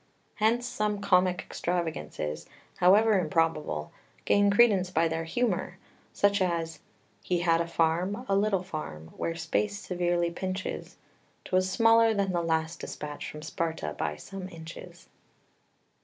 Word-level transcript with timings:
Hence 0.37 0.65
some 0.65 0.99
comic 0.99 1.41
extravagances, 1.41 2.47
however 2.77 3.19
improbable, 3.19 3.91
gain 4.25 4.49
credence 4.49 4.89
by 4.89 5.07
their 5.07 5.25
humour, 5.25 5.77
such 6.11 6.41
as 6.41 6.79
"He 7.23 7.41
had 7.41 7.61
a 7.61 7.67
farm, 7.67 8.25
a 8.27 8.35
little 8.35 8.63
farm, 8.63 9.13
where 9.15 9.35
space 9.35 9.77
severely 9.77 10.31
pinches; 10.31 10.97
'Twas 11.45 11.69
smaller 11.69 12.15
than 12.15 12.31
the 12.31 12.41
last 12.41 12.79
despatch 12.79 13.29
from 13.29 13.43
Sparta 13.43 13.93
by 13.95 14.15
some 14.15 14.49
inches." 14.49 15.07